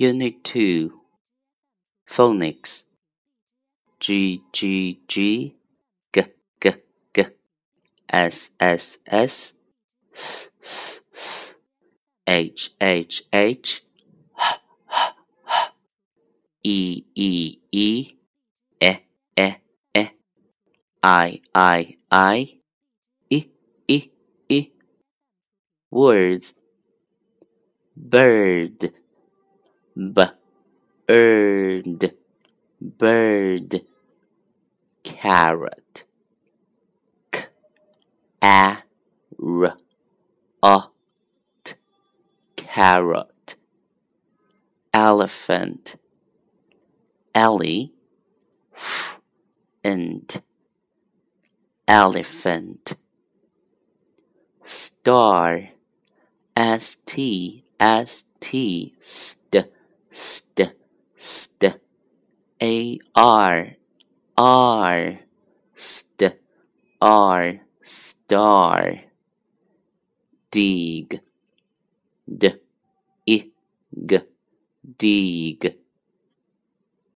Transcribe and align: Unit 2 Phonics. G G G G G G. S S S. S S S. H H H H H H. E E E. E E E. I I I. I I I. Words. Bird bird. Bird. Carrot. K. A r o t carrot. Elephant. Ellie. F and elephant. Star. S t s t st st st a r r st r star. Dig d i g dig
Unit 0.00 0.42
2 0.44 0.98
Phonics. 2.08 2.84
G 3.98 4.42
G 4.50 4.98
G 5.06 5.54
G 6.10 6.24
G 6.58 6.72
G. 7.12 7.26
S 8.08 8.48
S 8.58 8.96
S. 9.06 9.56
S 10.14 10.50
S 10.62 11.02
S. 11.12 11.54
H 12.26 12.74
H 12.80 13.26
H 13.30 13.30
H 13.30 13.30
H 13.30 13.82
H. 13.84 13.84
E 16.64 17.04
E 17.14 17.58
E. 17.70 18.14
E 18.80 18.96
E 19.36 19.54
E. 19.94 20.08
I 21.02 21.40
I 21.54 21.96
I. 22.10 22.58
I 23.30 23.48
I 23.90 24.10
I. 24.48 24.70
Words. 25.90 26.54
Bird 27.94 28.94
bird. 29.96 30.32
Bird. 32.80 33.82
Carrot. 35.02 36.04
K. 37.30 37.44
A 38.42 38.78
r 39.42 39.76
o 40.62 40.90
t 41.64 41.74
carrot. 42.56 43.56
Elephant. 44.94 45.96
Ellie. 47.34 47.92
F 48.74 49.20
and 49.82 50.42
elephant. 51.88 52.94
Star. 54.62 55.70
S 56.56 56.96
t 57.06 57.64
s 57.78 58.24
t 58.38 58.94
st 59.00 59.70
st 60.10 60.74
st 61.16 61.64
a 62.60 62.98
r 63.14 63.76
r 64.36 65.18
st 65.74 66.22
r 67.00 67.60
star. 67.82 69.04
Dig 70.50 71.20
d 72.26 72.44
i 73.26 73.52
g 73.90 74.20
dig 74.98 75.74